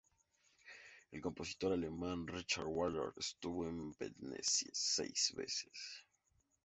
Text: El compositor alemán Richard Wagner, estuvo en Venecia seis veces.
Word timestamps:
El 1.11 1.21
compositor 1.21 1.73
alemán 1.73 2.25
Richard 2.25 2.65
Wagner, 2.65 3.13
estuvo 3.17 3.67
en 3.69 3.91
Venecia 3.99 4.71
seis 4.73 5.31
veces. 5.37 6.07